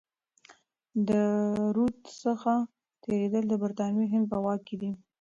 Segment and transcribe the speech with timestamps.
[1.07, 1.09] د
[1.75, 2.53] رود څخه
[3.03, 4.91] تیریدل د برتانوي هند په واک کي دي.